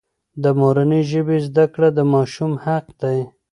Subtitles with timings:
[0.43, 3.19] د مورنۍ ژبې زده کړه د ماشوم حق دی.